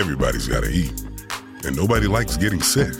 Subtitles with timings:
[0.00, 0.92] Everybody's got to eat,
[1.64, 2.94] and nobody likes getting sick.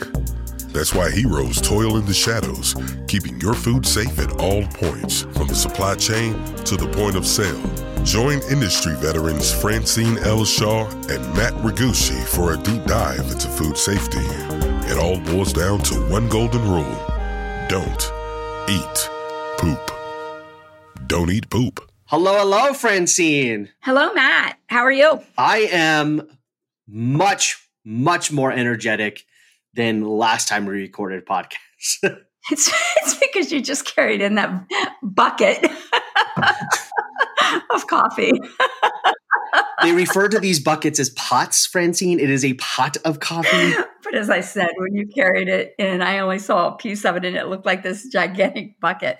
[0.67, 2.75] That's why heroes toil in the shadows,
[3.07, 6.33] keeping your food safe at all points, from the supply chain
[6.65, 7.61] to the point of sale.
[8.03, 10.45] Join industry veterans Francine L.
[10.45, 14.25] Shaw and Matt Regusci for a deep dive into food safety.
[14.87, 17.11] It all boils down to one golden rule
[17.71, 18.11] don't
[18.69, 19.09] eat
[19.57, 19.91] poop.
[21.07, 21.79] Don't eat poop.
[22.05, 23.69] Hello, hello, Francine.
[23.79, 24.59] Hello, Matt.
[24.67, 25.21] How are you?
[25.37, 26.27] I am
[26.87, 29.25] much, much more energetic
[29.73, 31.57] than last time we recorded podcast.
[32.51, 32.71] it's,
[33.01, 34.67] it's because you just carried in that
[35.01, 35.63] bucket
[37.73, 38.33] of coffee.
[39.83, 42.19] they refer to these buckets as pots, Francine.
[42.19, 43.73] It is a pot of coffee.
[44.03, 47.15] But as I said, when you carried it in, I only saw a piece of
[47.15, 49.19] it and it looked like this gigantic bucket.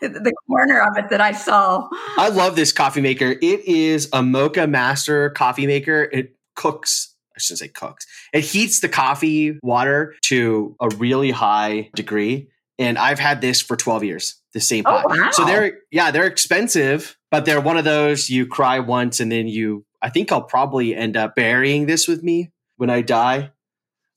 [0.00, 1.88] the corner of it that I saw.
[2.16, 3.36] I love this coffee maker.
[3.42, 6.08] It is a Moccamaster coffee maker.
[6.12, 8.06] It cooks I shouldn't say cooks.
[8.32, 12.48] It heats the coffee water to a really high degree.
[12.78, 15.04] And I've had this for 12 years, the same oh, pot.
[15.08, 15.30] Oh, wow.
[15.30, 19.46] So they're, yeah, they're expensive, but they're one of those you cry once and then
[19.46, 23.52] you, I think I'll probably end up burying this with me when I die.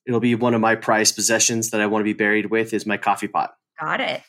[0.05, 2.85] It'll be one of my prized possessions that I want to be buried with is
[2.85, 3.55] my coffee pot.
[3.79, 4.21] Got it.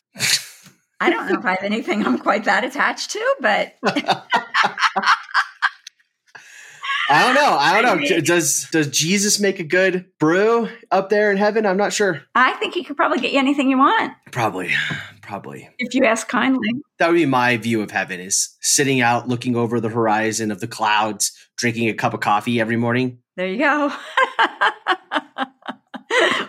[0.98, 3.74] I don't know if I have anything I'm quite that attached to, but
[7.08, 7.56] I don't know.
[7.56, 8.20] I don't know.
[8.20, 11.64] Does does Jesus make a good brew up there in heaven?
[11.64, 12.22] I'm not sure.
[12.34, 14.12] I think he could probably get you anything you want.
[14.32, 14.72] Probably.
[15.22, 15.68] Probably.
[15.78, 16.68] If you ask kindly.
[16.98, 20.60] That would be my view of heaven is sitting out looking over the horizon of
[20.60, 23.18] the clouds, drinking a cup of coffee every morning.
[23.36, 23.92] There you go.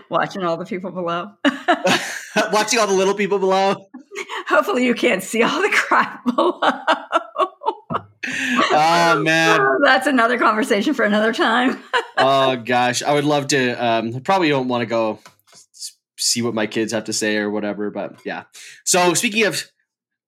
[0.10, 1.32] Watching all the people below.
[2.52, 3.76] Watching all the little people below.
[4.48, 6.62] Hopefully you can't see all the crap below
[8.28, 11.82] oh man, that's another conversation for another time.
[12.18, 13.72] oh gosh, I would love to.
[13.74, 15.20] Um, probably don't want to go
[16.18, 18.44] see what my kids have to say or whatever, but yeah.
[18.86, 19.64] So speaking of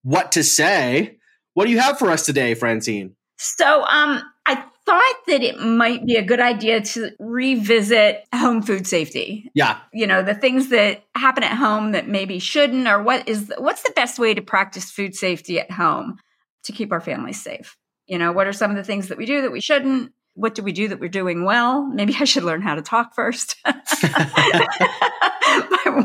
[0.02, 1.18] what to say,
[1.54, 3.16] what do you have for us today, Francine?
[3.38, 8.86] So, um, I thought that it might be a good idea to revisit home food
[8.86, 9.50] safety.
[9.54, 9.78] Yeah.
[9.92, 13.82] You know, the things that happen at home that maybe shouldn't or what is what's
[13.82, 16.18] the best way to practice food safety at home
[16.64, 17.76] to keep our families safe?
[18.10, 20.12] You know, what are some of the things that we do that we shouldn't?
[20.34, 21.86] What do we do that we're doing well?
[21.86, 23.54] Maybe I should learn how to talk first.
[23.64, 23.72] my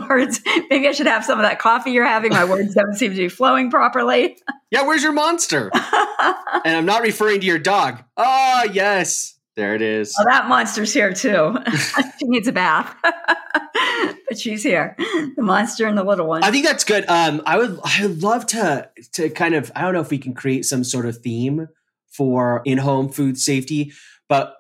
[0.08, 0.40] words,
[0.70, 2.32] maybe I should have some of that coffee you're having.
[2.32, 4.38] My words don't seem to be flowing properly.
[4.72, 5.70] Yeah, where's your monster?
[5.74, 8.04] and I'm not referring to your dog.
[8.18, 9.38] Oh, yes.
[9.56, 10.14] There it is.
[10.20, 11.56] Oh, that monster's here too.
[12.20, 12.94] she needs a bath.
[14.28, 14.96] but she's here.
[14.98, 16.44] The monster and the little one.
[16.44, 17.06] I think that's good.
[17.08, 20.18] Um, I would I would love to to kind of I don't know if we
[20.18, 21.70] can create some sort of theme
[22.16, 23.92] for in-home food safety.
[24.30, 24.56] But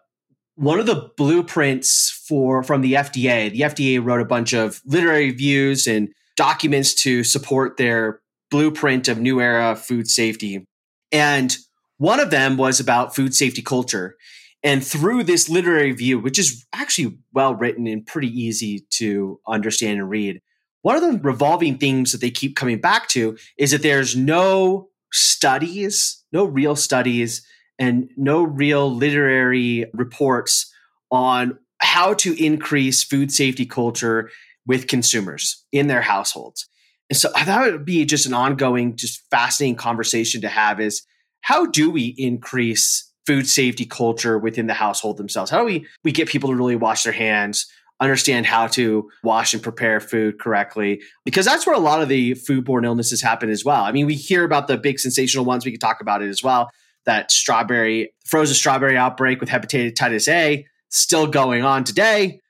[0.55, 5.31] one of the blueprints for from the FDA, the FDA wrote a bunch of literary
[5.31, 8.19] reviews and documents to support their
[8.51, 10.65] blueprint of new era food safety.
[11.11, 11.55] And
[11.97, 14.15] one of them was about food safety culture.
[14.63, 19.99] And through this literary review, which is actually well written and pretty easy to understand
[19.99, 20.41] and read,
[20.81, 24.89] one of the revolving themes that they keep coming back to is that there's no
[25.11, 27.47] studies, no real studies,
[27.79, 30.69] and no real literary reports
[31.09, 34.29] on how to increase food safety culture
[34.67, 36.67] with consumers in their households.
[37.09, 41.05] And so that would be just an ongoing, just fascinating conversation to have is
[41.41, 45.49] how do we increase food safety culture within the household themselves?
[45.49, 47.65] How do we, we get people to really wash their hands,
[47.99, 52.33] understand how to wash and prepare food correctly because that's where a lot of the
[52.33, 53.83] foodborne illnesses happen as well.
[53.83, 55.65] I mean, we hear about the big sensational ones.
[55.65, 56.69] We can talk about it as well.
[57.05, 62.41] That strawberry, frozen strawberry outbreak with hepatitis A still going on today.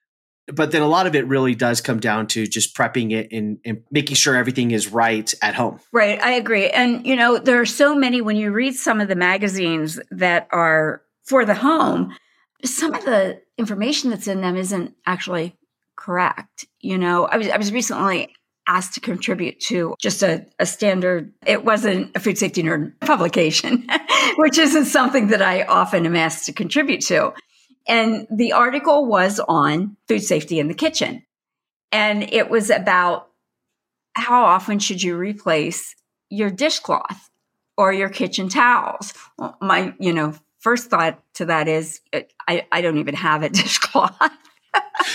[0.47, 3.57] But then a lot of it really does come down to just prepping it and,
[3.66, 5.79] and making sure everything is right at home.
[5.91, 6.22] Right.
[6.22, 6.69] I agree.
[6.69, 10.47] And, you know, there are so many, when you read some of the magazines that
[10.52, 12.16] are for the home,
[12.64, 15.55] some of the information that's in them isn't actually
[15.96, 16.66] correct.
[16.79, 18.34] You know, I was I was recently
[18.67, 23.87] asked to contribute to just a, a standard it wasn't a food safety nerd publication
[24.37, 27.31] which isn't something that i often am asked to contribute to.
[27.87, 31.23] And the article was on food safety in the kitchen.
[31.91, 33.29] And it was about
[34.13, 35.96] how often should you replace
[36.29, 37.29] your dishcloth
[37.78, 39.13] or your kitchen towels?
[39.61, 40.34] My you know
[40.66, 42.02] first thought to that is
[42.47, 44.20] I, I don't even have a dishcloth.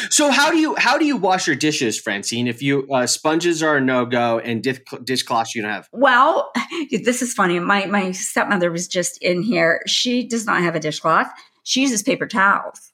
[0.09, 2.47] so how do you how do you wash your dishes, Francine?
[2.47, 5.89] If you uh, sponges are a no go and dish, dishcloths you don't have.
[5.93, 6.53] Well,
[6.91, 7.59] this is funny.
[7.59, 9.83] My my stepmother was just in here.
[9.89, 11.27] She does not have a dishcloth.
[11.65, 12.93] She uses paper towels.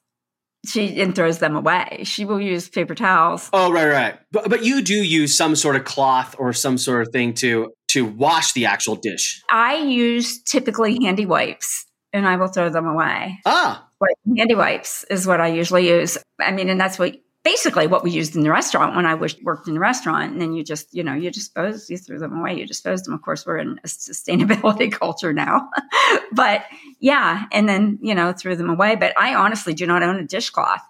[0.65, 2.01] she and throws them away.
[2.05, 3.51] She will use paper towels.
[3.53, 4.19] Oh, right, right.
[4.31, 7.71] But but you do use some sort of cloth or some sort of thing to
[7.89, 9.43] to wash the actual dish.
[9.47, 13.39] I use typically handy wipes and I will throw them away.
[13.45, 13.87] Ah.
[13.99, 16.17] But handy wipes is what I usually use.
[16.39, 19.67] I mean, and that's what basically what we used in the restaurant when I worked
[19.67, 20.33] in the restaurant.
[20.33, 23.13] And then you just, you know, you dispose, you threw them away, you dispose them.
[23.13, 25.69] Of course, we're in a sustainability culture now,
[26.33, 26.65] but
[26.99, 27.45] yeah.
[27.51, 28.95] And then, you know, threw them away.
[28.95, 30.81] But I honestly do not own a dishcloth.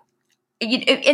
[0.60, 0.72] And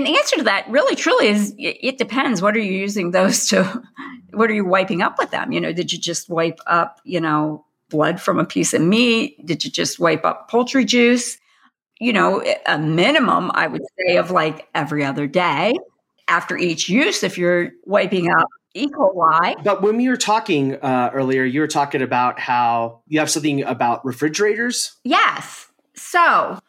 [0.08, 2.42] the answer to that really truly is it depends.
[2.42, 3.82] What are you using those to?
[4.32, 5.52] What are you wiping up with them?
[5.52, 9.38] You know, did you just wipe up, you know, blood from a piece of meat?
[9.46, 11.38] Did you just wipe up poultry juice?
[12.00, 15.74] you know, a minimum, I would say, of like every other day
[16.28, 18.88] after each use if you're wiping out E.
[18.88, 19.64] coli.
[19.64, 23.64] But when we were talking uh, earlier, you were talking about how you have something
[23.64, 24.98] about refrigerators.
[25.04, 25.68] Yes.
[25.96, 26.60] So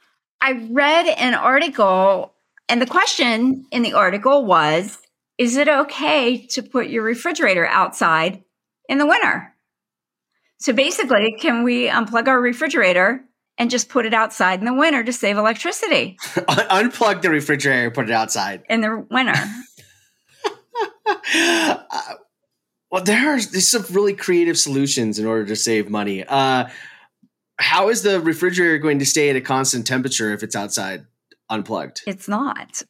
[0.40, 2.34] I read an article,
[2.68, 4.98] and the question in the article was
[5.38, 8.44] Is it okay to put your refrigerator outside
[8.88, 9.53] in the winter?
[10.64, 13.22] So basically, can we unplug our refrigerator
[13.58, 16.16] and just put it outside in the winter to save electricity.
[16.22, 19.34] Unplug the refrigerator, and put it outside in the winter.
[21.34, 22.14] uh,
[22.90, 26.24] well, there are there's some really creative solutions in order to save money.
[26.24, 26.70] Uh,
[27.58, 31.04] how is the refrigerator going to stay at a constant temperature if it's outside
[31.50, 32.00] unplugged?
[32.06, 32.80] It's not.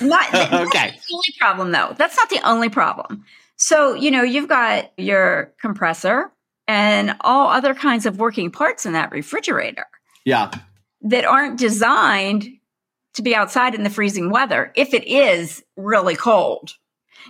[0.00, 0.90] Not okay.
[0.90, 1.94] the only problem though.
[1.96, 3.24] That's not the only problem.
[3.54, 6.32] So, you know, you've got your compressor,
[6.70, 9.86] and all other kinds of working parts in that refrigerator.
[10.24, 10.52] Yeah.
[11.02, 12.46] That aren't designed
[13.14, 14.70] to be outside in the freezing weather.
[14.76, 16.74] If it is really cold,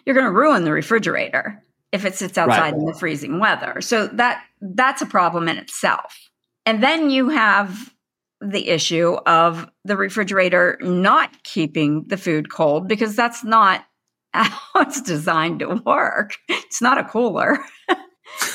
[0.04, 2.74] you're going to ruin the refrigerator if it sits outside right.
[2.74, 3.80] in the freezing weather.
[3.80, 6.18] So that that's a problem in itself.
[6.66, 7.94] And then you have
[8.42, 13.86] the issue of the refrigerator not keeping the food cold because that's not
[14.34, 16.36] how it's designed to work.
[16.50, 17.58] It's not a cooler.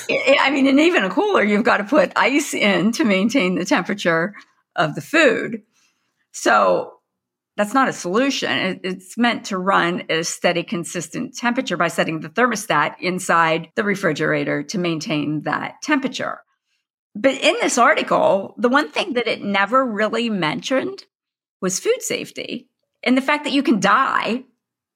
[0.10, 3.66] I mean, and even a cooler, you've got to put ice in to maintain the
[3.66, 4.34] temperature
[4.76, 5.64] of the food.
[6.32, 6.96] So
[7.58, 8.82] that's not a solution.
[8.84, 13.84] It's meant to run at a steady, consistent temperature by setting the thermostat inside the
[13.84, 16.40] refrigerator to maintain that temperature.
[17.16, 21.06] But in this article, the one thing that it never really mentioned
[21.62, 22.68] was food safety
[23.04, 24.44] and the fact that you can die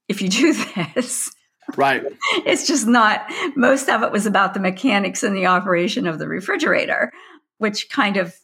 [0.09, 0.53] if you do
[0.95, 1.31] this.
[1.77, 2.03] Right.
[2.45, 3.21] it's just not,
[3.55, 7.11] most of it was about the mechanics and the operation of the refrigerator,
[7.57, 8.35] which kind of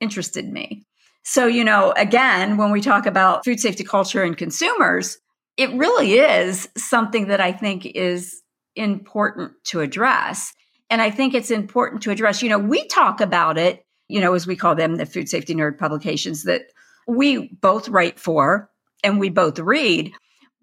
[0.00, 0.84] interested me.
[1.22, 5.18] So, you know, again, when we talk about food safety culture and consumers,
[5.56, 8.40] it really is something that I think is
[8.76, 10.54] important to address.
[10.88, 14.34] And I think it's important to address, you know, we talk about it, you know,
[14.34, 16.62] as we call them, the food safety nerd publications that
[17.06, 18.70] we both write for
[19.04, 20.12] and we both read.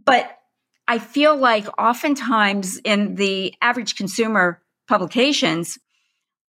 [0.03, 0.37] But
[0.87, 5.77] I feel like oftentimes in the average consumer publications,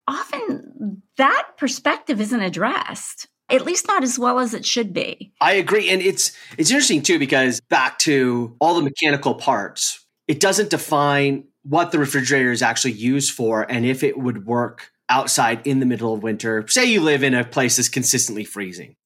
[0.06, 5.32] often that perspective isn't addressed at least not as well as it should be.
[5.40, 10.40] I agree and it's it's interesting too because back to all the mechanical parts, it
[10.40, 15.64] doesn't define what the refrigerator is actually used for and if it would work outside
[15.66, 16.66] in the middle of winter.
[16.68, 18.96] Say you live in a place that's consistently freezing.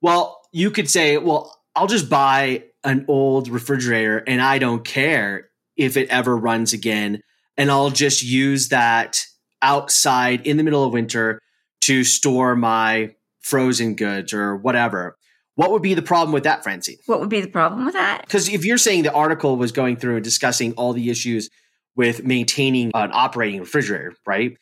[0.00, 5.48] Well, you could say, well, I'll just buy an old refrigerator and I don't care
[5.78, 7.22] if it ever runs again.
[7.56, 9.24] And I'll just use that
[9.62, 11.40] outside in the middle of winter
[11.84, 15.16] to store my frozen goods or whatever.
[15.54, 16.98] What would be the problem with that, Francine?
[17.06, 18.26] What would be the problem with that?
[18.26, 21.48] Because if you're saying the article was going through and discussing all the issues
[21.96, 24.58] with maintaining an operating refrigerator, right?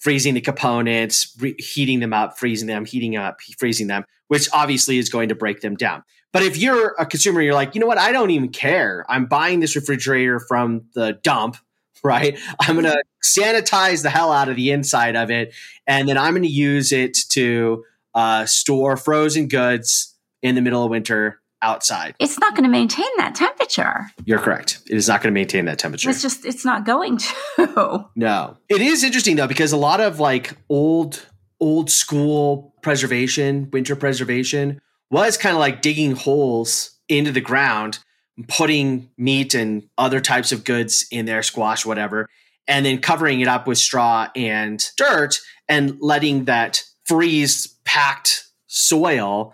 [0.00, 4.98] Freezing the components, re- heating them up, freezing them, heating up, freezing them, which obviously
[4.98, 6.02] is going to break them down.
[6.32, 7.98] But if you're a consumer, you're like, you know what?
[7.98, 9.04] I don't even care.
[9.08, 11.56] I'm buying this refrigerator from the dump,
[12.02, 12.38] right?
[12.60, 15.54] I'm going to sanitize the hell out of the inside of it.
[15.86, 20.82] And then I'm going to use it to uh, store frozen goods in the middle
[20.82, 22.14] of winter outside.
[22.18, 24.10] It's not going to maintain that temperature.
[24.24, 24.80] You're correct.
[24.86, 26.10] It is not going to maintain that temperature.
[26.10, 28.06] It's just, it's not going to.
[28.16, 28.56] No.
[28.68, 31.26] It is interesting though, because a lot of like old,
[31.60, 37.98] old school preservation, winter preservation, was kind of like digging holes into the ground,
[38.48, 42.28] putting meat and other types of goods in there, squash, whatever,
[42.66, 49.52] and then covering it up with straw and dirt and letting that freeze packed soil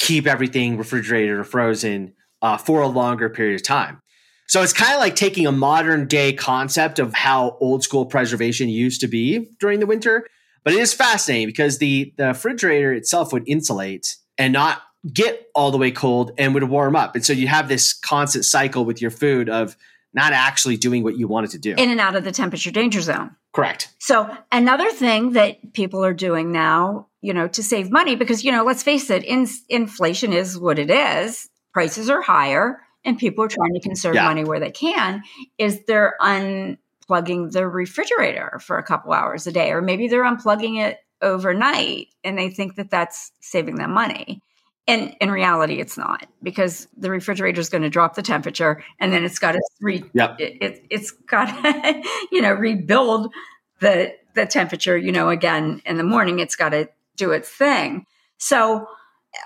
[0.00, 4.00] keep everything refrigerated or frozen uh, for a longer period of time.
[4.48, 8.68] So it's kind of like taking a modern day concept of how old school preservation
[8.68, 10.26] used to be during the winter.
[10.64, 15.70] But it is fascinating because the, the refrigerator itself would insulate and not get all
[15.70, 17.14] the way cold and would warm up.
[17.14, 19.76] And so you have this constant cycle with your food of
[20.12, 21.74] not actually doing what you wanted to do.
[21.76, 23.36] In and out of the temperature danger zone.
[23.52, 23.94] Correct.
[23.98, 28.52] So another thing that people are doing now, you know, to save money, because, you
[28.52, 31.48] know, let's face it, in, inflation is what it is.
[31.72, 34.24] Prices are higher and people are trying to conserve yeah.
[34.24, 35.22] money where they can,
[35.58, 40.78] is they're unplugging the refrigerator for a couple hours a day, or maybe they're unplugging
[40.78, 44.42] it overnight and they think that that's saving them money.
[44.88, 49.12] And in reality, it's not because the refrigerator is going to drop the temperature and
[49.12, 53.32] then it's got to re, it, it, it's got to, you know, rebuild
[53.80, 58.04] the, the temperature, you know, again in the morning, it's got to do its thing.
[58.38, 58.86] So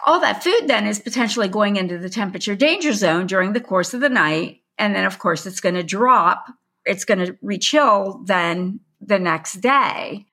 [0.07, 3.95] all that food then is potentially going into the temperature danger zone during the course
[3.95, 4.63] of the night.
[4.79, 6.47] And then of course it's going to drop.
[6.85, 10.27] It's going to rechill then the next day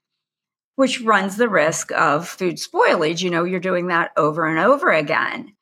[0.81, 3.21] which runs the risk of food spoilage.
[3.21, 5.53] You know, you're doing that over and over again.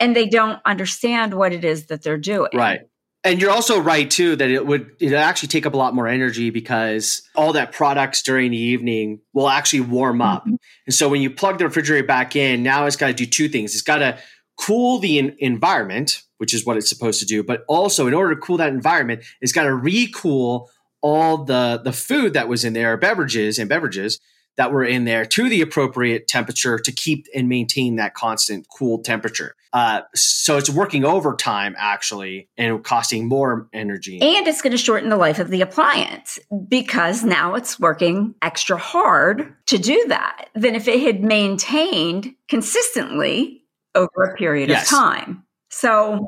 [0.00, 2.50] And they don't understand what it is that they're doing.
[2.54, 2.80] Right.
[3.26, 6.06] And you're also right too that it would it actually take up a lot more
[6.06, 10.42] energy because all that products during the evening will actually warm up.
[10.42, 10.54] Mm-hmm.
[10.86, 13.48] And so when you plug the refrigerator back in, now it's got to do two
[13.48, 13.74] things.
[13.74, 14.16] It's got to
[14.56, 18.32] cool the in- environment, which is what it's supposed to do, but also in order
[18.32, 20.68] to cool that environment, it's got to recool
[21.00, 24.20] all the the food that was in there, beverages and beverages
[24.56, 28.98] that were in there to the appropriate temperature to keep and maintain that constant cool
[28.98, 29.54] temperature.
[29.72, 34.18] Uh, so it's working overtime actually and costing more energy.
[34.20, 38.78] And it's going to shorten the life of the appliance because now it's working extra
[38.78, 44.90] hard to do that than if it had maintained consistently over a period yes.
[44.90, 45.44] of time.
[45.70, 46.26] So,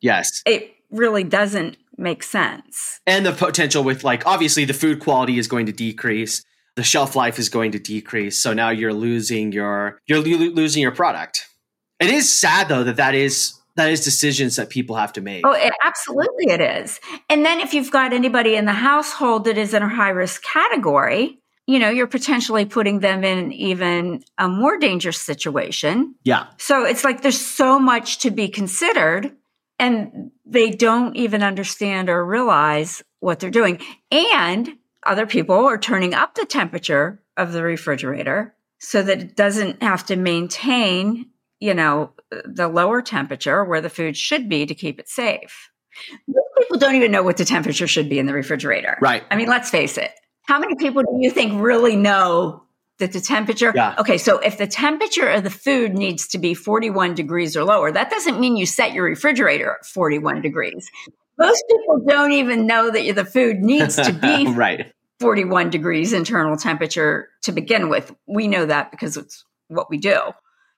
[0.00, 3.00] yes, it really doesn't make sense.
[3.06, 6.42] And the potential with like obviously the food quality is going to decrease
[6.78, 8.40] the shelf life is going to decrease.
[8.40, 11.44] So now you're losing your you're lo- losing your product.
[11.98, 15.44] It is sad though that that is that is decisions that people have to make.
[15.44, 17.00] Oh, it, absolutely it is.
[17.28, 20.44] And then if you've got anybody in the household that is in a high risk
[20.44, 26.14] category, you know, you're potentially putting them in even a more dangerous situation.
[26.22, 26.46] Yeah.
[26.58, 29.32] So it's like there's so much to be considered
[29.80, 33.80] and they don't even understand or realize what they're doing.
[34.12, 39.82] And other people are turning up the temperature of the refrigerator so that it doesn't
[39.82, 41.26] have to maintain,
[41.60, 42.12] you know,
[42.44, 45.70] the lower temperature where the food should be to keep it safe.
[46.26, 48.98] Most people don't even know what the temperature should be in the refrigerator.
[49.00, 49.24] Right.
[49.30, 50.12] I mean, let's face it.
[50.42, 52.62] How many people do you think really know
[52.98, 53.72] that the temperature?
[53.74, 53.94] Yeah.
[53.98, 57.92] Okay, so if the temperature of the food needs to be 41 degrees or lower,
[57.92, 60.90] that doesn't mean you set your refrigerator at 41 degrees.
[61.38, 64.92] Most people don't even know that the food needs to be right.
[65.20, 68.14] 41 degrees internal temperature to begin with.
[68.26, 70.18] We know that because it's what we do.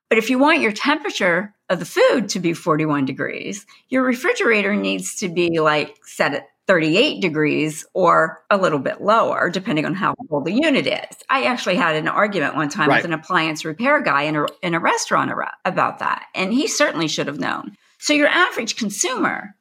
[0.09, 4.75] But if you want your temperature of the food to be 41 degrees, your refrigerator
[4.75, 9.95] needs to be like set at 38 degrees or a little bit lower, depending on
[9.95, 11.17] how cold the unit is.
[11.29, 12.99] I actually had an argument one time right.
[12.99, 15.33] with an appliance repair guy in a, in a restaurant
[15.65, 17.77] about that, and he certainly should have known.
[17.99, 19.55] So, your average consumer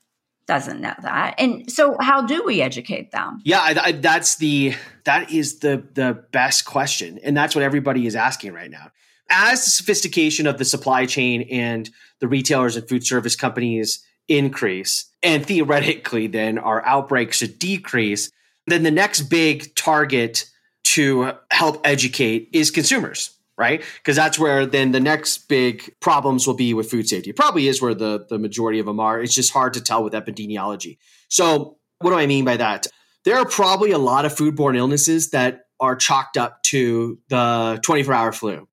[0.50, 1.36] doesn't know that.
[1.38, 3.40] And so how do we educate them?
[3.46, 4.74] Yeah I, I, that's the
[5.06, 7.20] that is the the best question.
[7.24, 8.92] And that's what everybody is asking right now.
[9.30, 11.88] As the sophistication of the supply chain and
[12.20, 18.32] the retailers and food service companies increase and theoretically then our outbreaks should decrease
[18.66, 20.46] then the next big target
[20.84, 23.84] to help educate is consumers right?
[23.98, 27.30] Because that's where then the next big problems will be with food safety.
[27.30, 29.22] It probably is where the, the majority of them are.
[29.22, 30.98] It's just hard to tell with epidemiology.
[31.28, 32.88] So, what do I mean by that?
[33.26, 38.14] There are probably a lot of foodborne illnesses that are chalked up to the 24
[38.14, 38.68] hour flu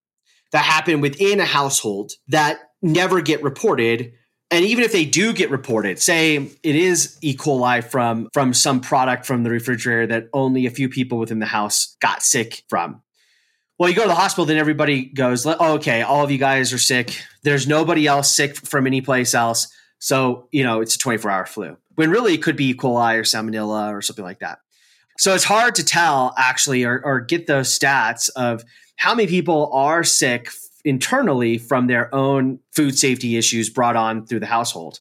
[0.52, 4.12] that happen within a household that never get reported.
[4.52, 7.37] And even if they do get reported, say it is E.
[7.37, 11.47] coli from, from some product from the refrigerator that only a few people within the
[11.47, 13.02] house got sick from
[13.78, 16.73] well, you go to the hospital, then everybody goes, oh, okay, all of you guys
[16.73, 17.23] are sick.
[17.42, 19.68] There's nobody else sick from any place else.
[19.99, 22.75] So, you know, it's a 24 hour flu when really it could be E.
[22.75, 24.61] coli or salmonella or something like that.
[25.18, 28.62] So it's hard to tell actually or, or get those stats of
[28.97, 30.50] how many people are sick
[30.85, 35.00] internally from their own food safety issues brought on through the household.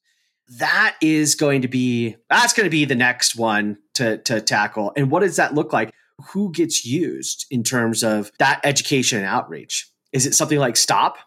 [0.58, 4.94] That is going to be that's going to be the next one to to tackle.
[4.96, 5.92] And what does that look like?
[6.32, 9.90] Who gets used in terms of that education and outreach?
[10.14, 11.18] Is it something like STOP?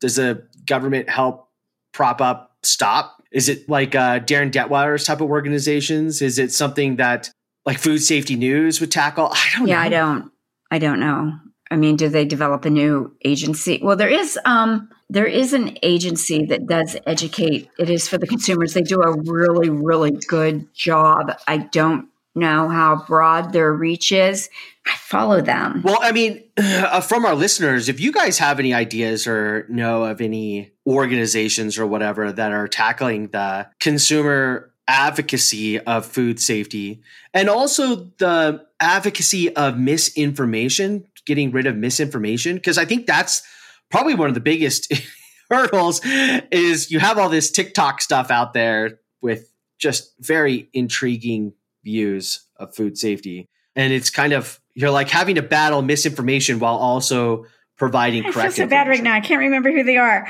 [0.00, 1.48] Does the government help
[1.92, 3.22] prop up STOP?
[3.30, 6.20] Is it like uh, Darin Detwiler's type of organizations?
[6.20, 7.30] Is it something that
[7.64, 9.28] like Food Safety News would tackle?
[9.32, 9.80] I don't yeah, know.
[9.80, 10.32] I don't.
[10.70, 11.32] I don't know.
[11.70, 13.80] I mean, do they develop a new agency?
[13.82, 17.70] Well, there is um, there is an agency that does educate.
[17.78, 18.74] It is for the consumers.
[18.74, 21.32] They do a really, really good job.
[21.46, 24.48] I don't know how broad their reach is.
[24.86, 25.82] I follow them.
[25.84, 30.04] Well, I mean, uh, from our listeners, if you guys have any ideas or know
[30.04, 37.48] of any organizations or whatever that are tackling the consumer advocacy of food safety and
[37.48, 43.42] also the advocacy of misinformation, getting rid of misinformation, because I think that's
[43.90, 44.92] probably one of the biggest
[45.50, 51.52] hurdles is you have all this TikTok stuff out there with just very intriguing
[51.84, 53.48] views of food safety.
[53.74, 57.46] And it's kind of you're like having to battle misinformation while also
[57.76, 58.38] providing correct.
[58.38, 59.14] I feel so bad right now.
[59.14, 60.28] I can't remember who they are.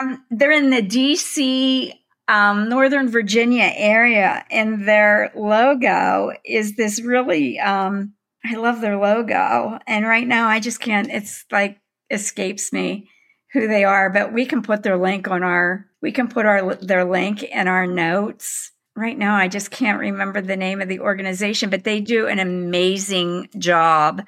[0.00, 1.92] Um, they're in the DC,
[2.28, 7.58] um, Northern Virginia area, and their logo is this really.
[7.58, 8.14] Um,
[8.44, 11.10] I love their logo, and right now I just can't.
[11.10, 13.10] It's like escapes me
[13.52, 15.86] who they are, but we can put their link on our.
[16.00, 20.40] We can put our their link in our notes right now I just can't remember
[20.40, 24.22] the name of the organization, but they do an amazing job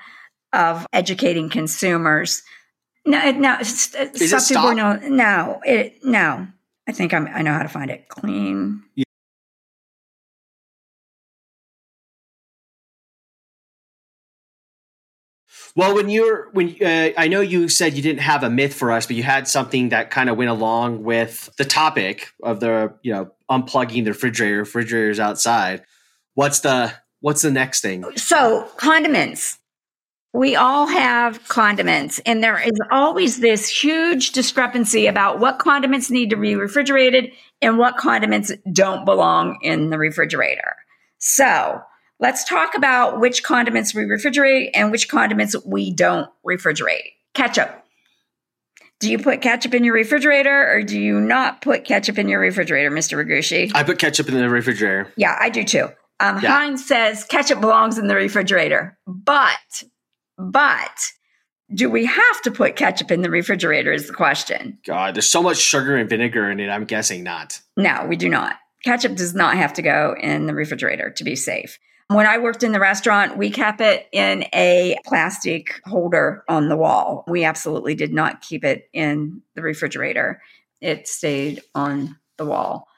[0.52, 2.42] of educating consumers.
[3.06, 4.76] No, no, Is it stop?
[4.76, 6.46] No, no, it, no.
[6.88, 8.08] I think I'm, I know how to find it.
[8.08, 8.82] Clean.
[8.94, 9.04] Yeah.
[15.76, 18.90] Well, when you're when uh, I know you said you didn't have a myth for
[18.90, 22.94] us, but you had something that kind of went along with the topic of the
[23.02, 25.84] you know unplugging the refrigerator, refrigerators outside.
[26.34, 28.04] What's the what's the next thing?
[28.16, 29.58] So condiments.
[30.32, 36.30] We all have condiments, and there is always this huge discrepancy about what condiments need
[36.30, 40.76] to be refrigerated and what condiments don't belong in the refrigerator.
[41.18, 41.82] So
[42.20, 47.14] Let's talk about which condiments we refrigerate and which condiments we don't refrigerate.
[47.32, 47.82] Ketchup.
[48.98, 52.38] Do you put ketchup in your refrigerator or do you not put ketchup in your
[52.38, 53.16] refrigerator, Mr.
[53.16, 53.72] Regusci?
[53.74, 55.10] I put ketchup in the refrigerator.
[55.16, 55.88] Yeah, I do too.
[56.20, 56.50] Um, yeah.
[56.50, 59.82] Heinz says ketchup belongs in the refrigerator, but,
[60.36, 61.12] but
[61.74, 64.78] do we have to put ketchup in the refrigerator is the question.
[64.86, 66.68] God, there's so much sugar and vinegar in it.
[66.68, 67.60] I'm guessing not.
[67.78, 68.56] No, we do not.
[68.84, 71.78] Ketchup does not have to go in the refrigerator to be safe.
[72.10, 76.76] When I worked in the restaurant, we kept it in a plastic holder on the
[76.76, 77.22] wall.
[77.28, 80.42] We absolutely did not keep it in the refrigerator.
[80.80, 82.88] It stayed on the wall.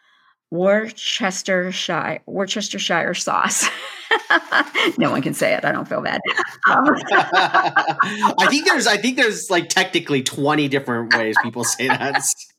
[0.51, 3.69] Worcestershire Worcestershire sauce.
[4.97, 5.67] no one can say it.
[5.67, 6.21] I don't feel bad.
[6.67, 12.23] Um, I think there's I think there's like technically 20 different ways people say that.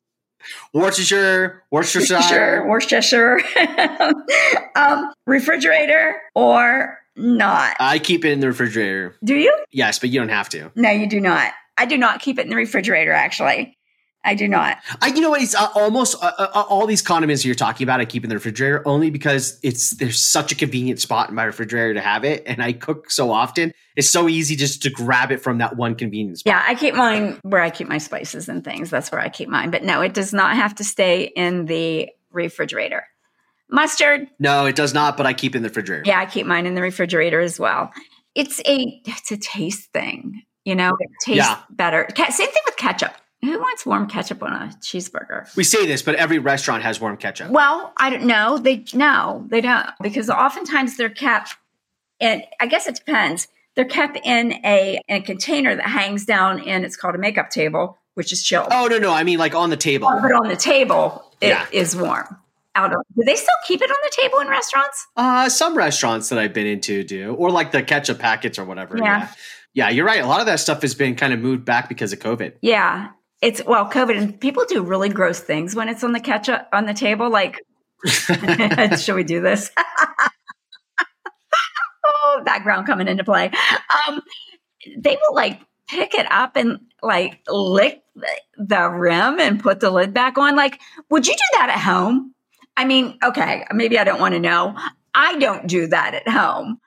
[0.74, 3.40] Worcestershire, Worcestershire, Worcestershire,
[4.76, 7.76] um, refrigerator or not?
[7.80, 9.16] I keep it in the refrigerator.
[9.24, 9.56] Do you?
[9.72, 10.72] Yes, but you don't have to.
[10.76, 11.52] No, you do not.
[11.78, 13.12] I do not keep it in the refrigerator.
[13.12, 13.78] Actually,
[14.26, 14.78] I do not.
[15.02, 15.42] I, you know what?
[15.42, 18.00] It's uh, almost uh, uh, uh, all these condiments you're talking about.
[18.00, 21.44] I keep in the refrigerator only because it's there's such a convenient spot in my
[21.44, 23.74] refrigerator to have it, and I cook so often.
[23.96, 26.40] It's so easy just to grab it from that one convenience.
[26.40, 26.54] spot.
[26.54, 28.90] Yeah, I keep mine where I keep my spices and things.
[28.90, 29.72] That's where I keep mine.
[29.72, 33.06] But no, it does not have to stay in the refrigerator.
[33.70, 34.28] Mustard?
[34.40, 35.18] No, it does not.
[35.18, 36.04] But I keep in the refrigerator.
[36.06, 37.92] Yeah, I keep mine in the refrigerator as well.
[38.36, 40.44] It's a it's a taste thing.
[40.64, 41.60] You know, it tastes yeah.
[41.72, 42.08] better.
[42.16, 43.14] Same thing with ketchup.
[43.44, 45.54] Who wants warm ketchup on a cheeseburger?
[45.58, 47.52] We say this, but every restaurant has warm ketchup.
[47.52, 48.58] Well, I don't know.
[48.58, 51.58] They no, they don't because oftentimes they're kept
[52.22, 53.50] and I guess it depends.
[53.76, 57.50] They're kept in a in a container that hangs down and it's called a makeup
[57.50, 58.70] table, which is chilled.
[58.72, 60.08] Oh no, no, I mean like on the table.
[60.10, 61.66] Oh, but on the table it yeah.
[61.74, 62.38] is warm.
[62.76, 65.06] Out of do they still keep it on the table in restaurants?
[65.18, 67.34] Uh some restaurants that I've been into do.
[67.34, 68.98] Or like the ketchup packets or whatever.
[68.98, 69.04] Yeah.
[69.04, 69.32] yeah.
[69.76, 70.22] Yeah, you're right.
[70.22, 72.54] A lot of that stuff has been kind of moved back because of COVID.
[72.62, 73.10] Yeah
[73.44, 76.86] it's well covid and people do really gross things when it's on the ketchup on
[76.86, 77.60] the table like
[79.00, 79.72] should we do this?
[82.06, 83.50] Oh background coming into play.
[84.08, 84.22] Um,
[84.98, 88.02] they will like pick it up and like lick
[88.58, 90.58] the rim and put the lid back on.
[90.58, 92.34] Like would you do that at home?
[92.76, 94.76] I mean okay maybe i don't want to know.
[95.16, 96.80] I don't do that at home.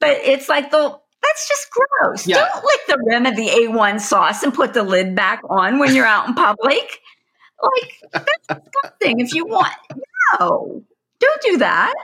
[0.00, 2.26] But it's like the that's just gross.
[2.26, 2.36] Yeah.
[2.36, 5.94] Don't lick the rim of the A1 sauce and put the lid back on when
[5.94, 7.00] you're out in public.
[7.62, 9.20] Like, that's disgusting.
[9.20, 9.72] If you want,
[10.38, 10.82] no,
[11.18, 11.94] don't do that.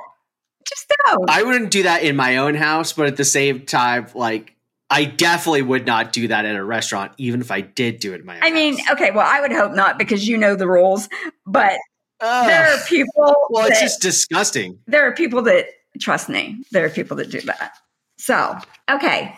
[0.66, 1.28] Just don't.
[1.28, 4.54] I wouldn't do that in my own house, but at the same time, like,
[4.88, 8.20] I definitely would not do that at a restaurant, even if I did do it
[8.20, 8.52] in my I house.
[8.52, 11.09] mean, okay, well, I would hope not because you know the rules,
[11.46, 11.78] but
[12.20, 12.46] Ugh.
[12.46, 13.35] there are people.
[13.50, 14.78] Well, that, it's just disgusting.
[14.87, 15.66] There are people that,
[16.00, 17.72] trust me, there are people that do that.
[18.20, 18.56] So,
[18.90, 19.35] okay.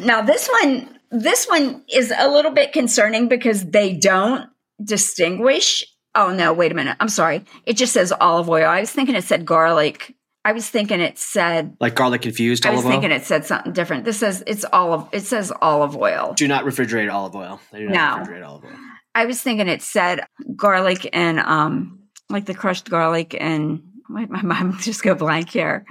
[0.00, 4.48] Now this one this one is a little bit concerning because they don't
[4.82, 5.84] distinguish.
[6.14, 6.96] Oh no, wait a minute.
[7.00, 7.44] I'm sorry.
[7.66, 8.66] It just says olive oil.
[8.66, 10.14] I was thinking it said garlic.
[10.44, 12.78] I was thinking it said like garlic infused olive oil.
[12.78, 13.00] I was oil.
[13.00, 14.04] thinking it said something different.
[14.04, 15.06] This says it's olive.
[15.12, 16.34] It says olive oil.
[16.36, 17.60] do not refrigerate olive oil.
[17.72, 18.32] Do not No.
[18.32, 18.76] refrigerate olive oil.
[19.14, 20.20] I was thinking it said
[20.56, 25.84] garlic and um like the crushed garlic and wait, my mom just go blank here.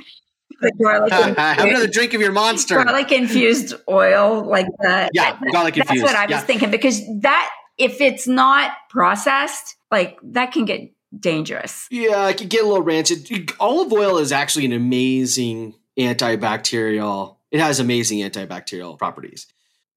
[0.81, 2.83] Garlic, Have another drink of your monster.
[2.83, 5.11] garlic infused oil, like that.
[5.13, 6.03] Yeah, garlic infused.
[6.05, 10.91] That's what I was thinking because that if it's not processed, like that can get
[11.17, 11.87] dangerous.
[11.91, 13.51] Yeah, it could get a little rancid.
[13.59, 17.37] Olive oil is actually an amazing antibacterial.
[17.51, 19.47] It has amazing antibacterial properties.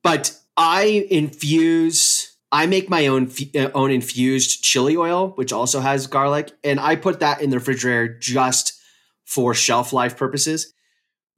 [0.02, 2.30] But I infuse.
[2.52, 3.32] I make my own
[3.74, 8.16] own infused chili oil, which also has garlic, and I put that in the refrigerator
[8.18, 8.80] just
[9.24, 10.72] for shelf life purposes.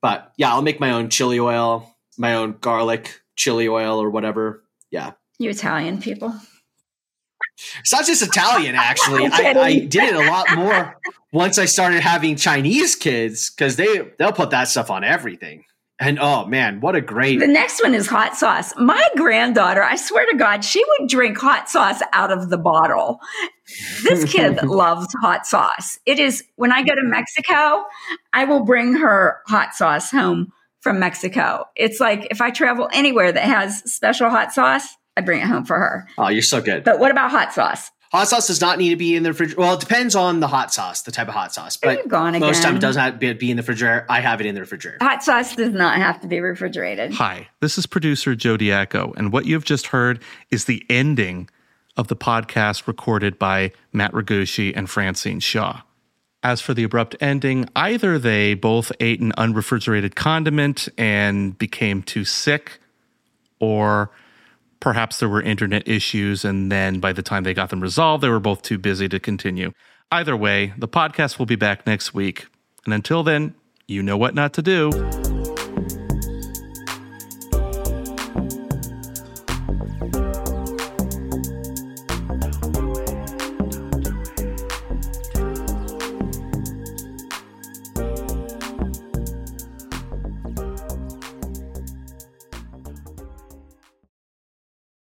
[0.03, 4.63] But yeah, I'll make my own chili oil, my own garlic chili oil, or whatever.
[4.91, 6.35] Yeah, You Italian people.
[7.81, 9.27] it's not just Italian, actually.
[9.33, 10.99] I, I did it a lot more
[11.33, 15.65] once I started having Chinese kids because they they'll put that stuff on everything.
[15.99, 18.75] And oh man, what a great The next one is hot sauce.
[18.77, 23.19] My granddaughter, I swear to God, she would drink hot sauce out of the bottle.
[24.03, 25.99] This kid loves hot sauce.
[26.05, 27.85] It is when I go to Mexico,
[28.35, 31.65] I will bring her hot sauce home from Mexico.
[31.77, 35.65] It's like if I travel anywhere that has special hot sauce, I bring it home
[35.65, 36.07] for her.
[36.19, 36.85] Oh, you're so good.
[36.85, 37.91] But what about hot sauce?
[38.17, 39.61] Hot sauce does not need to be in the refrigerator.
[39.61, 41.77] Well, it depends on the hot sauce, the type of hot sauce.
[41.77, 44.07] But you gone most time it doesn't have to be- be in the refrigerator.
[44.09, 44.97] I have it in the refrigerator.
[45.03, 47.13] Hot sauce does not have to be refrigerated.
[47.13, 51.51] Hi, this is producer Joe Diaco, and what you've just heard is the ending
[51.99, 55.83] of the podcast recorded by Matt Regusci and Francine Shaw.
[56.43, 62.25] As for the abrupt ending, either they both ate an unrefrigerated condiment and became too
[62.25, 62.81] sick,
[63.61, 64.11] or
[64.81, 68.29] perhaps there were internet issues, and then by the time they got them resolved, they
[68.29, 69.73] were both too busy to continue.
[70.13, 72.47] Either way, the podcast will be back next week.
[72.85, 73.55] And until then,
[73.89, 74.91] you know what not to do.